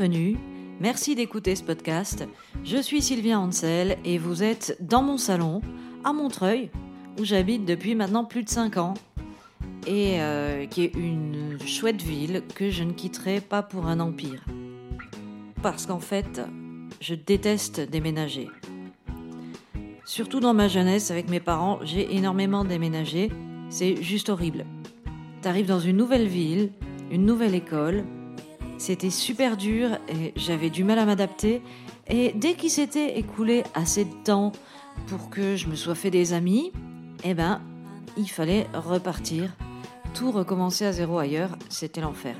[0.00, 0.38] Bienvenue.
[0.80, 2.26] Merci d'écouter ce podcast.
[2.64, 5.60] Je suis Sylvia Hansel et vous êtes dans mon salon
[6.04, 6.70] à Montreuil,
[7.18, 8.94] où j'habite depuis maintenant plus de 5 ans
[9.86, 14.42] et euh, qui est une chouette ville que je ne quitterai pas pour un empire.
[15.62, 16.40] Parce qu'en fait,
[17.02, 18.48] je déteste déménager.
[20.06, 23.30] Surtout dans ma jeunesse avec mes parents, j'ai énormément déménagé.
[23.68, 24.64] C'est juste horrible.
[25.42, 26.72] T'arrives dans une nouvelle ville,
[27.10, 28.06] une nouvelle école.
[28.80, 31.60] C'était super dur et j'avais du mal à m'adapter.
[32.08, 34.52] Et dès qu'il s'était écoulé assez de temps
[35.06, 36.72] pour que je me sois fait des amis,
[37.22, 37.60] eh ben,
[38.16, 39.54] il fallait repartir.
[40.14, 42.34] Tout recommencer à zéro ailleurs, c'était l'enfer.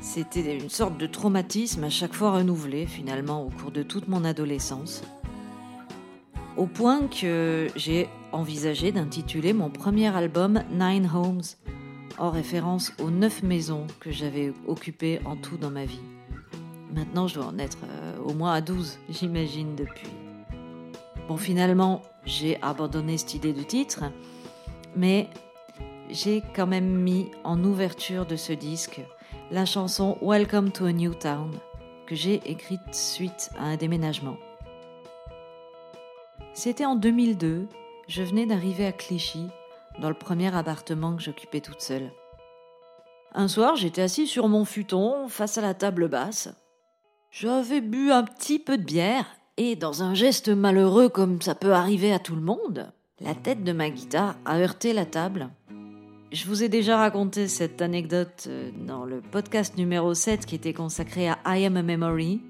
[0.00, 4.24] C'était une sorte de traumatisme à chaque fois renouvelé finalement au cours de toute mon
[4.24, 5.02] adolescence.
[6.56, 11.42] Au point que j'ai envisagé d'intituler mon premier album Nine Homes,
[12.18, 16.00] en référence aux neuf maisons que j'avais occupées en tout dans ma vie.
[16.92, 20.08] Maintenant, je dois en être euh, au moins à 12, j'imagine, depuis.
[21.28, 24.04] Bon, finalement, j'ai abandonné cette idée de titre,
[24.96, 25.28] mais
[26.10, 29.00] j'ai quand même mis en ouverture de ce disque
[29.50, 31.50] la chanson Welcome to a New Town,
[32.06, 34.36] que j'ai écrite suite à un déménagement.
[36.54, 37.68] C'était en 2002,
[38.08, 39.48] je venais d'arriver à Clichy,
[39.98, 42.10] dans le premier appartement que j'occupais toute seule.
[43.34, 46.48] Un soir, j'étais assis sur mon futon, face à la table basse.
[47.30, 51.72] J'avais bu un petit peu de bière, et dans un geste malheureux comme ça peut
[51.72, 55.50] arriver à tout le monde, la tête de ma guitare a heurté la table.
[56.32, 60.72] Je vous ai déjà raconté cette anecdote euh, dans le podcast numéro 7 qui était
[60.72, 62.40] consacré à I Am a Memory.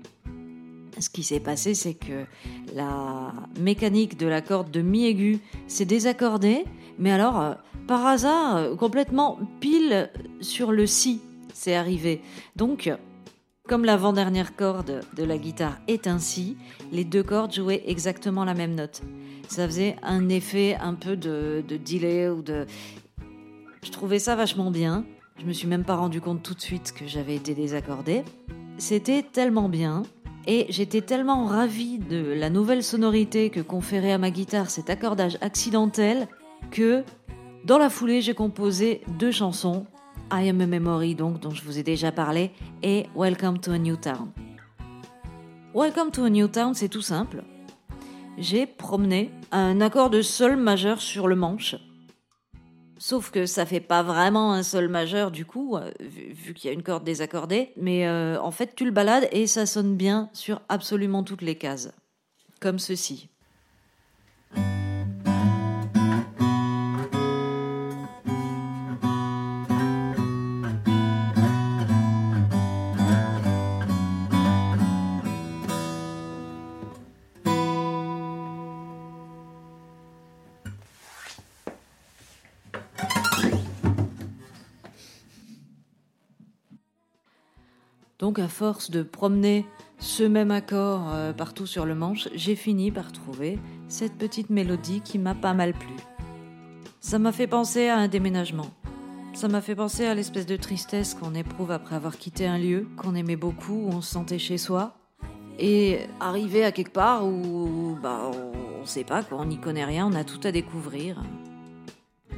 [0.98, 2.24] Ce qui s'est passé, c'est que
[2.74, 5.38] la mécanique de la corde de mi aigu
[5.69, 6.65] s'est désaccordée,
[6.98, 7.54] mais alors, euh,
[7.87, 10.10] par hasard, euh, complètement pile
[10.41, 11.20] sur le si,
[11.54, 12.20] c'est arrivé.
[12.56, 12.92] Donc,
[13.69, 16.56] comme l'avant-dernière corde de la guitare est un si,
[16.92, 19.03] les deux cordes jouaient exactement la même note.
[19.48, 22.66] Ça faisait un effet un peu de, de delay ou de.
[23.82, 25.04] Je trouvais ça vachement bien.
[25.38, 28.22] Je me suis même pas rendu compte tout de suite que j'avais été désaccordée.
[28.76, 30.03] C'était tellement bien
[30.47, 35.39] et j'étais tellement ravie de la nouvelle sonorité que conférait à ma guitare cet accordage
[35.41, 36.28] accidentel
[36.71, 37.05] que
[37.65, 39.87] dans la foulée j'ai composé deux chansons,
[40.33, 42.53] I Am a Memory donc dont je vous ai déjà parlé
[42.83, 44.31] et Welcome to a New Town.
[45.75, 47.45] Welcome to a New Town c'est tout simple.
[48.39, 51.77] J'ai promené un accord de sol majeur sur le manche
[53.03, 56.71] Sauf que ça fait pas vraiment un sol majeur du coup, euh, vu, qu'il y
[56.71, 57.72] a une corde désaccordée.
[57.77, 61.55] Mais euh, en fait, tu le balades et ça sonne bien sur absolument toutes les
[61.55, 61.91] cases.
[62.60, 63.31] Comme ceci.
[88.30, 89.66] Donc à force de promener
[89.98, 93.58] ce même accord euh, partout sur le manche, j'ai fini par trouver
[93.88, 95.96] cette petite mélodie qui m'a pas mal plu.
[97.00, 98.70] Ça m'a fait penser à un déménagement.
[99.32, 102.86] Ça m'a fait penser à l'espèce de tristesse qu'on éprouve après avoir quitté un lieu
[102.96, 104.94] qu'on aimait beaucoup, où on se sentait chez soi,
[105.58, 109.84] et arriver à quelque part où bah, on, ne sait pas, quoi, on n'y connaît
[109.84, 111.20] rien, on a tout à découvrir.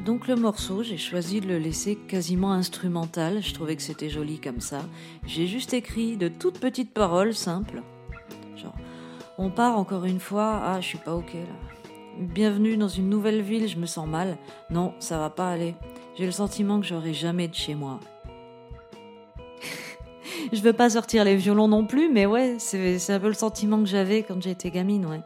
[0.04, 4.40] Donc le morceau, j'ai choisi de le laisser quasiment instrumental, je trouvais que c'était joli
[4.40, 4.80] comme ça.
[5.24, 7.82] J'ai juste écrit de toutes petites paroles simples.
[8.56, 8.74] Genre,
[9.38, 11.54] on part encore une fois, ah je suis pas ok là.
[12.18, 14.38] Bienvenue dans une nouvelle ville, je me sens mal.
[14.70, 15.76] Non, ça va pas aller.
[16.18, 18.00] J'ai le sentiment que j'aurai jamais de chez moi.
[20.52, 23.78] je veux pas sortir les violons non plus, mais ouais, c'est un peu le sentiment
[23.78, 25.20] que j'avais quand j'étais gamine, ouais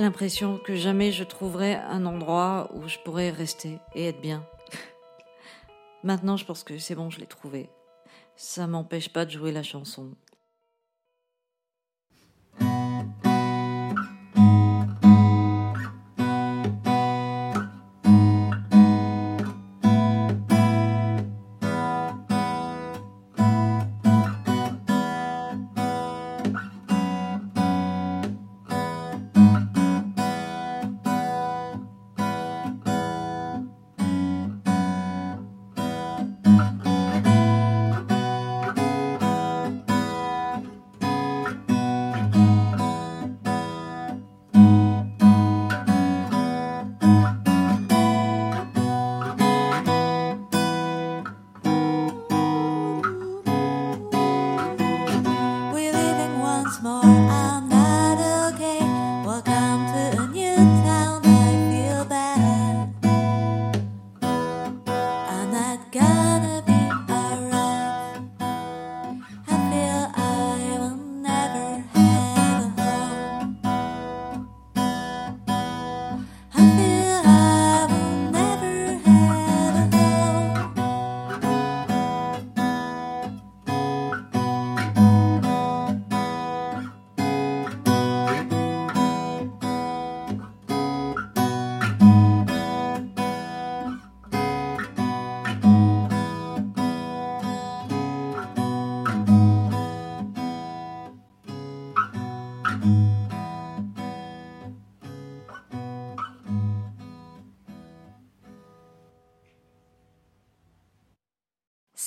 [0.00, 4.46] l'impression que jamais je trouverai un endroit où je pourrais rester et être bien.
[6.02, 7.68] Maintenant, je pense que c'est bon, je l'ai trouvé.
[8.36, 10.10] Ça m'empêche pas de jouer la chanson.
[56.76, 57.25] smart.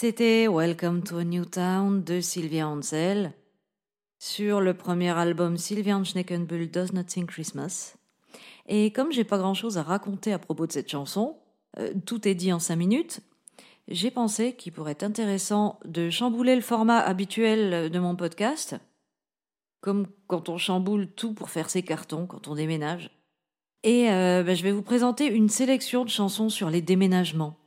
[0.01, 3.33] C'était Welcome to a New Town de Sylvia Ansel
[4.17, 7.97] sur le premier album Sylvia Schneckenbull Does Not Sing Christmas.
[8.69, 11.35] Et comme j'ai pas grand chose à raconter à propos de cette chanson,
[11.79, 13.19] euh, tout est dit en cinq minutes,
[13.89, 18.77] j'ai pensé qu'il pourrait être intéressant de chambouler le format habituel de mon podcast,
[19.81, 23.11] comme quand on chamboule tout pour faire ses cartons quand on déménage.
[23.83, 27.58] Et euh, ben, je vais vous présenter une sélection de chansons sur les déménagements.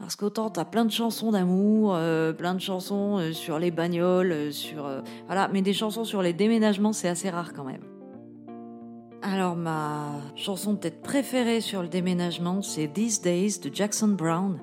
[0.00, 4.50] Parce qu'autant t'as plein de chansons d'amour, euh, plein de chansons euh, sur les bagnoles,
[4.50, 4.88] sur
[5.26, 7.82] voilà, mais des chansons sur les déménagements c'est assez rare quand même.
[9.22, 14.58] Alors ma chanson peut-être préférée sur le déménagement c'est These Days de Jackson Brown,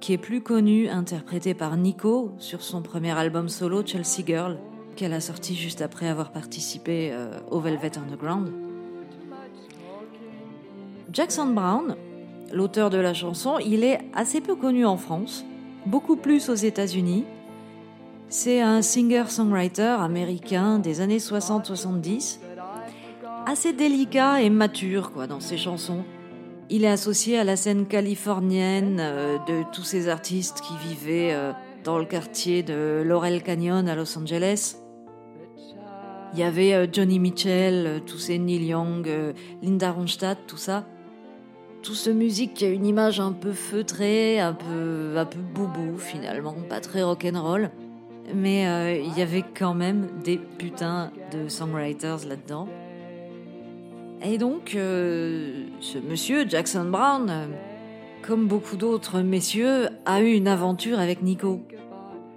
[0.00, 4.58] qui est plus connue interprétée par Nico sur son premier album solo Chelsea Girl,
[4.96, 7.14] qu'elle a sorti juste après avoir participé
[7.50, 8.50] au Velvet Underground.
[11.12, 11.96] Jackson Brown,
[12.54, 15.44] l'auteur de la chanson, il est assez peu connu en France,
[15.86, 17.24] beaucoup plus aux États-Unis.
[18.28, 22.38] C'est un singer-songwriter américain des années 60-70,
[23.46, 26.04] assez délicat et mature quoi dans ses chansons.
[26.70, 31.52] Il est associé à la scène californienne euh, de tous ces artistes qui vivaient euh,
[31.84, 34.76] dans le quartier de Laurel Canyon à Los Angeles.
[36.32, 39.06] Il y avait euh, Johnny Mitchell, tous ces Neil Young,
[39.62, 40.86] Linda Ronstadt, tout ça
[41.84, 45.98] tout ce musique qui a une image un peu feutrée, un peu, un peu boubou
[45.98, 47.70] finalement, pas très rock'n'roll.
[48.34, 52.68] Mais euh, il y avait quand même des putains de songwriters là-dedans.
[54.22, 57.46] Et donc, euh, ce monsieur, Jackson Brown, euh,
[58.26, 61.60] comme beaucoup d'autres messieurs, a eu une aventure avec Nico.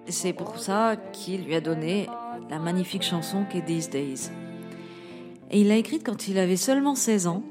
[0.07, 2.07] C'est pour ça qu'il lui a donné
[2.49, 4.29] la magnifique chanson qu'est These Days.
[5.51, 7.43] Et il l'a écrite quand il avait seulement 16 ans,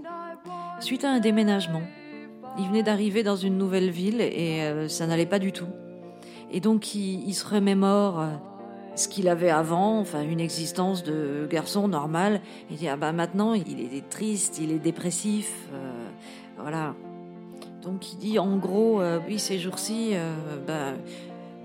[0.80, 1.82] suite à un déménagement.
[2.58, 5.68] Il venait d'arriver dans une nouvelle ville et euh, ça n'allait pas du tout.
[6.50, 8.28] Et donc il, se remémore euh,
[8.94, 12.40] ce qu'il avait avant, enfin une existence de garçon normal.
[12.70, 16.08] Il dit ah bah maintenant il est triste, il est dépressif, euh,
[16.58, 16.94] voilà.
[17.82, 20.14] Donc il dit en gros oui ces jours-ci
[20.66, 20.94] bah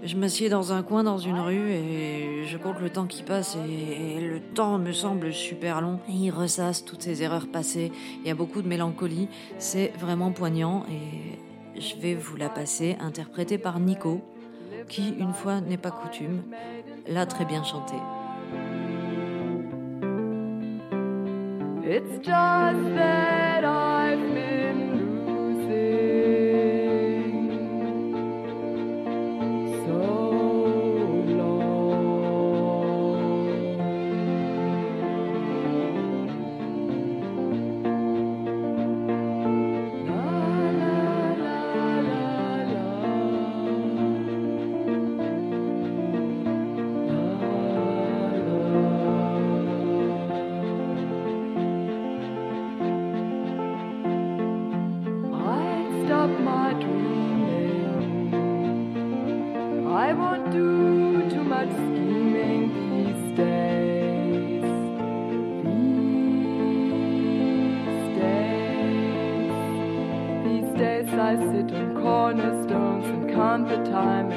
[0.04, 3.56] je m'assieds dans un coin dans une rue et je compte le temps qui passe
[3.56, 6.00] et, le temps me semble super long.
[6.10, 7.92] il ressasse toutes ses erreurs passées.
[8.22, 9.28] Il y a beaucoup de mélancolie.
[9.58, 14.22] C'est vraiment poignant et je vais vous la passer interprétée par Nico
[14.88, 16.42] qui, une fois n'est pas coutume,
[17.08, 17.96] l'a très bien chanté.
[21.84, 23.91] It's just
[56.52, 58.34] my dreaming.
[59.88, 64.64] I won't do too much scheming these days.
[65.66, 69.54] These days.
[70.48, 74.30] These days I sit on cornerstones and count the time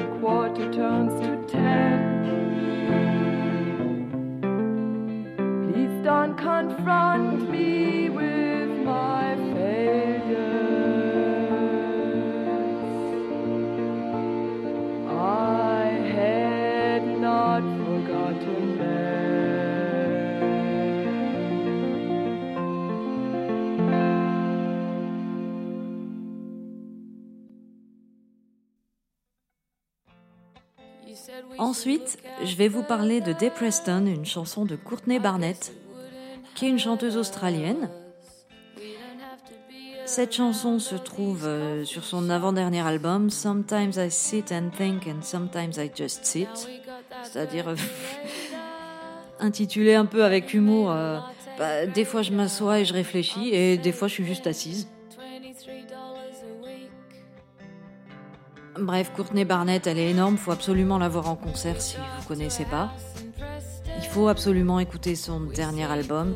[31.57, 35.73] Ensuite, je vais vous parler de Day Preston, une chanson de Courtney Barnett,
[36.53, 37.89] qui est une chanteuse australienne.
[40.05, 45.23] Cette chanson se trouve euh, sur son avant-dernier album, Sometimes I Sit and Think and
[45.23, 46.69] Sometimes I Just Sit,
[47.23, 47.75] c'est-à-dire euh,
[49.39, 51.17] intitulé un peu avec humour, euh,
[51.57, 54.87] bah, des fois je m'assois et je réfléchis, et des fois je suis juste assise.
[58.79, 62.65] Bref, Courtney Barnett, elle est énorme, faut absolument la voir en concert si vous connaissez
[62.65, 62.91] pas.
[63.97, 66.35] Il faut absolument écouter son dernier album.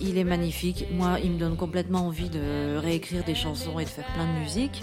[0.00, 0.86] Il est magnifique.
[0.92, 4.38] Moi, il me donne complètement envie de réécrire des chansons et de faire plein de
[4.38, 4.82] musique.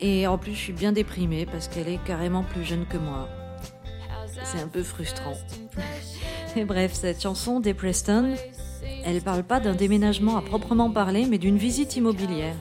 [0.00, 3.28] Et en plus, je suis bien déprimée parce qu'elle est carrément plus jeune que moi.
[4.44, 5.34] C'est un peu frustrant.
[6.66, 8.34] Bref, cette chanson des Preston,
[9.04, 12.56] elle parle pas d'un déménagement à proprement parler, mais d'une visite immobilière.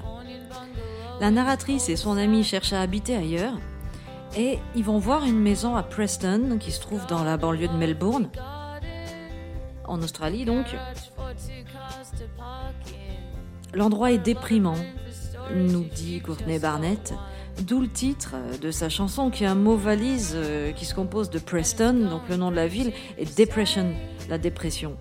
[1.19, 3.57] La narratrice et son amie cherchent à habiter ailleurs
[4.35, 7.73] Et ils vont voir une maison à Preston, qui se trouve dans la banlieue de
[7.73, 8.29] Melbourne,
[9.85, 10.65] en Australie donc.
[13.73, 14.77] L'endroit est déprimant,
[15.55, 17.13] nous dit Courtney Barnett,
[17.61, 21.29] d'où le titre de sa chanson qui est un mot valise euh, qui se compose
[21.29, 23.93] de Preston, donc le nom de la ville, et Depression,
[24.29, 24.95] la dépression.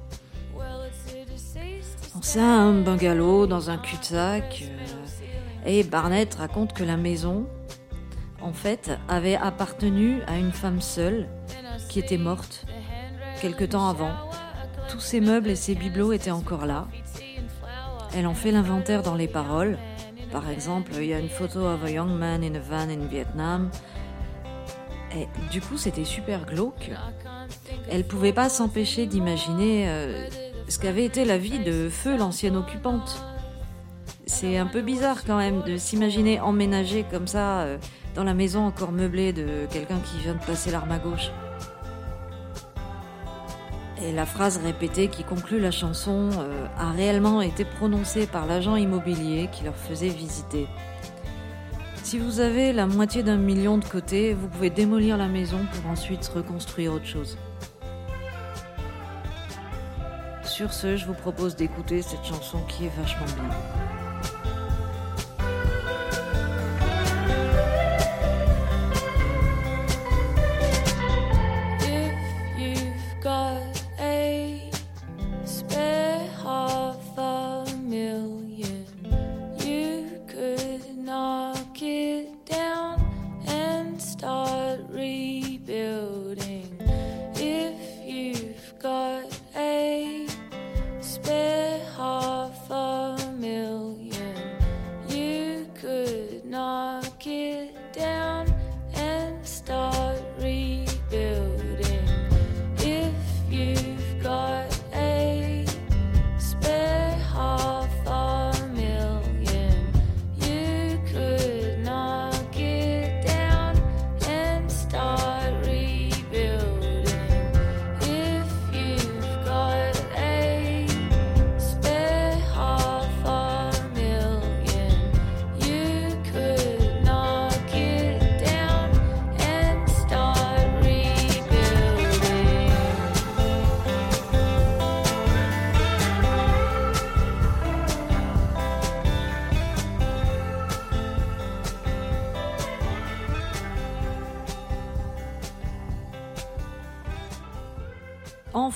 [2.22, 4.64] C'est un bungalow dans un cul-de-sac.
[5.66, 7.46] Et Barnett raconte que la maison,
[8.40, 11.26] en fait, avait appartenu à une femme seule
[11.88, 12.64] qui était morte
[13.40, 14.12] quelque temps avant.
[14.88, 16.86] Tous ses meubles et ses bibelots étaient encore là.
[18.14, 19.76] Elle en fait l'inventaire dans les paroles.
[20.30, 23.06] Par exemple, il y a une photo of a young man in a van in
[23.10, 23.70] Vietnam.
[25.16, 26.90] Et du coup, c'était super glauque.
[27.90, 30.28] Elle pouvait pas s'empêcher d'imaginer euh,
[30.68, 33.20] ce qu'avait été la vie de Feu, l'ancienne occupante.
[34.28, 37.78] C'est un peu bizarre quand même de s'imaginer emménager comme ça euh,
[38.16, 41.30] dans la maison encore meublée de quelqu'un qui vient de passer l'arme à gauche.
[44.02, 48.74] Et la phrase répétée qui conclut la chanson euh, a réellement été prononcée par l'agent
[48.74, 50.66] immobilier qui leur faisait visiter.
[52.02, 55.90] Si vous avez la moitié d'un million de côté, vous pouvez démolir la maison pour
[55.90, 57.38] ensuite reconstruire autre chose.
[60.42, 63.85] Sur ce, je vous propose d'écouter cette chanson qui est vachement bien.
[84.90, 85.25] Read.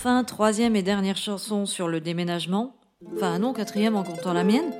[0.02, 2.74] Enfin, troisième et dernière chanson sur le déménagement.
[3.12, 4.72] Enfin non, quatrième en comptant la mienne.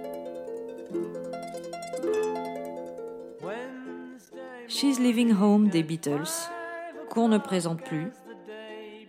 [4.66, 6.48] She's Living Home des Beatles,
[7.10, 8.06] qu'on ne présente plus.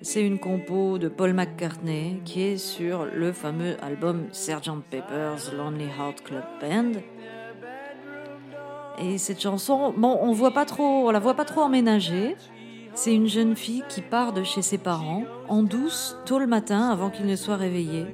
[0.02, 4.82] C'est une compo de Paul McCartney qui est sur le fameux album Sgt.
[4.90, 7.00] Pepper's Lonely Heart Club Band.
[9.00, 12.36] Et cette chanson, bon, on voit pas trop, on la voit pas trop emménager.
[12.94, 16.90] C'est une jeune fille qui part de chez ses parents, en douce, tôt le matin,
[16.90, 18.06] avant qu'il ne soit réveillé.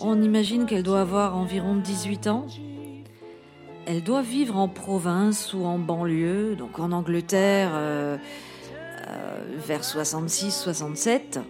[0.00, 2.46] On imagine qu'elle doit avoir environ 18 ans.
[3.86, 8.16] Elle doit vivre en province ou en banlieue, donc en Angleterre, euh,
[9.08, 11.40] euh, vers 66-67.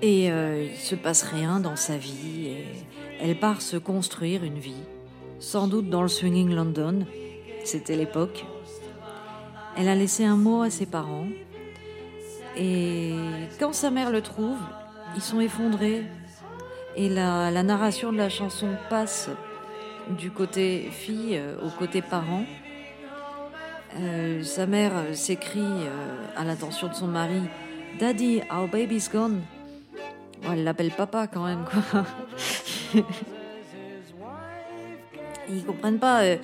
[0.00, 2.56] Et euh, il se passe rien dans sa vie
[3.22, 4.82] elle part se construire une vie,
[5.38, 7.06] sans doute dans le swinging London,
[7.62, 8.44] c'était l'époque.
[9.76, 11.26] Elle a laissé un mot à ses parents.
[12.56, 13.14] Et
[13.58, 14.58] quand sa mère le trouve,
[15.16, 16.04] ils sont effondrés.
[16.96, 19.30] Et la, narration de la chanson passe
[20.18, 22.44] du côté fille au côté parent.
[23.98, 25.12] Euh, sa mère euh,
[26.34, 27.42] à l'attention de son mari
[27.98, 29.42] Daddy, our baby's gone.
[30.50, 32.04] elle l'appelle papa quand même, quoi.
[35.50, 36.22] Ils comprennent pas.
[36.22, 36.36] Euh,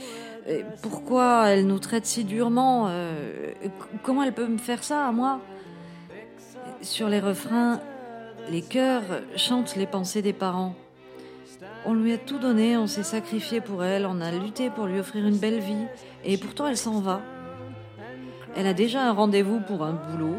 [0.82, 3.52] pourquoi elle nous traite si durement euh,
[4.02, 5.40] Comment elle peut me faire ça à moi?
[6.80, 7.80] Sur les refrains,
[8.50, 9.02] les chœurs
[9.36, 10.74] chantent les pensées des parents.
[11.84, 14.98] On lui a tout donné, on s'est sacrifié pour elle, on a lutté pour lui
[14.98, 15.86] offrir une belle vie,
[16.24, 17.20] et pourtant elle s'en va.
[18.56, 20.36] Elle a déjà un rendez-vous pour un boulot.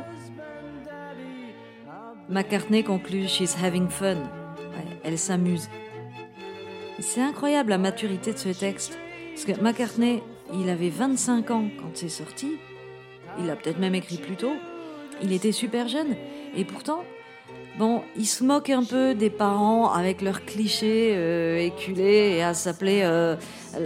[2.30, 4.18] McCartney conclut She's having fun.
[5.04, 5.70] elle s'amuse.
[7.00, 8.98] C'est incroyable la maturité de ce texte.
[9.40, 10.22] Parce que McCartney,
[10.54, 12.58] il avait 25 ans quand c'est sorti.
[13.40, 14.52] Il l'a peut-être même écrit plus tôt.
[15.22, 16.18] Il était super jeune.
[16.58, 17.06] Et pourtant,
[17.78, 22.54] bon, il se moque un peu des parents avec leurs clichés euh, éculés et à
[22.54, 23.38] s'appeler euh,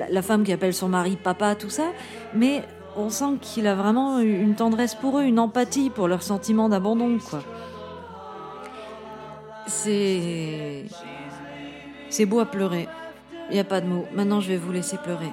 [0.10, 1.92] la, femme qui appelle son mari papa, tout ça.
[2.34, 2.64] Mais
[2.98, 7.20] on sent qu'il a vraiment une tendresse pour eux, une empathie pour leur sentiment d'abandon.
[9.68, 10.86] C'est.
[12.10, 12.88] C'est beau à pleurer.
[13.50, 14.08] Il n'y a pas de mots.
[14.16, 15.30] Maintenant, je vais vous laisser pleurer.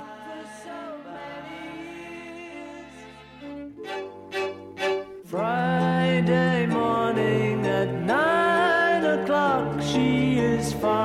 [9.92, 10.99] She is far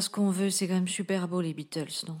[0.00, 2.16] ce qu'on veut, c'est quand même super beau les Beatles, non?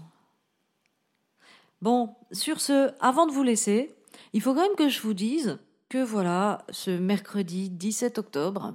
[1.82, 3.94] Bon, sur ce, avant de vous laisser,
[4.32, 8.74] il faut quand même que je vous dise que voilà, ce mercredi 17 octobre,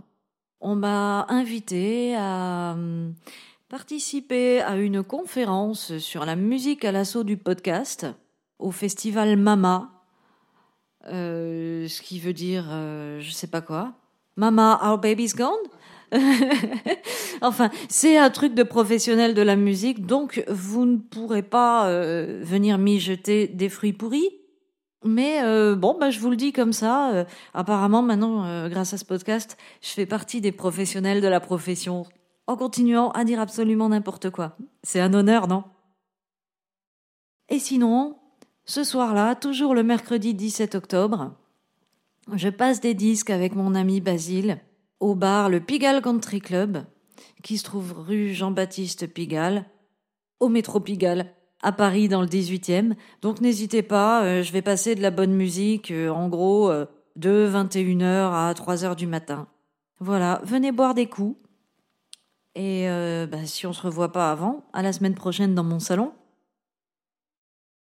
[0.60, 3.14] on m'a invité à hum,
[3.70, 8.08] participer à une conférence sur la musique à l'assaut du podcast
[8.58, 9.92] au festival Mama,
[11.08, 13.94] euh, ce qui veut dire euh, je sais pas quoi.
[14.36, 15.54] Mama, our baby's gone?
[17.42, 22.42] enfin, c'est un truc de professionnel de la musique, donc vous ne pourrez pas euh,
[22.44, 24.30] venir m'y jeter des fruits pourris.
[25.04, 27.12] Mais euh, bon, bah, je vous le dis comme ça.
[27.14, 32.06] Euh, apparemment, maintenant, grâce à ce podcast, je fais partie des professionnels de la profession,
[32.48, 34.58] en continuant à dire absolument n'importe quoi.
[34.84, 35.64] C'est un honneur, non?
[37.50, 38.18] Et sinon,
[38.66, 41.36] ce soir-là, toujours le mercredi 17 octobre,
[42.34, 44.60] je passe des disques avec mon ami Basile
[45.00, 46.86] au bar le Pigalle Country Club,
[47.44, 49.66] qui se trouve rue Jean-Baptiste Pigalle,
[50.40, 51.32] au métro Pigalle,
[51.62, 52.94] à Paris dans le 18e.
[53.22, 56.86] Donc n'hésitez pas, euh, je vais passer de la bonne musique, euh, en gros, euh,
[57.16, 59.48] de 21h à 3h du matin.
[60.00, 61.38] Voilà, venez boire des coups.
[62.58, 62.88] Et
[63.30, 66.14] bah, si on se revoit pas avant, à la semaine prochaine dans mon salon.